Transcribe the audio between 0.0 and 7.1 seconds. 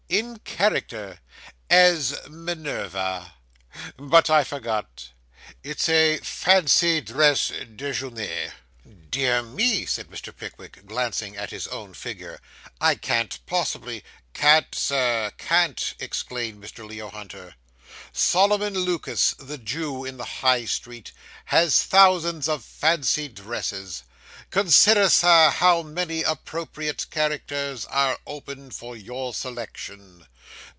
'In character!' 'As Minerva. But I forgot it's a fancy